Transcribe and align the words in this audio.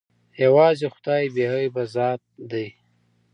يوازې 0.43 0.87
خداى 0.95 1.25
بې 1.33 1.43
عيبه 1.53 1.83
ذات 1.95 2.21
ديه. 2.49 2.71